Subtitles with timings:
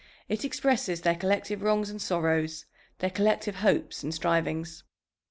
[0.27, 2.65] It expresses their collective wrongs and sorrows,
[2.97, 4.83] their collective hopes and strivings.